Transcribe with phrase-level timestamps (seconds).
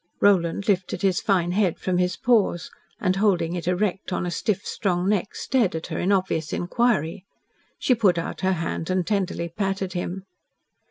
[0.19, 4.65] Roland lifted his fine head from his paws, and, holding it erect on a stiff,
[4.65, 7.23] strong neck, stared at her in obvious inquiry.
[7.77, 10.23] She put out her hand and tenderly patted him.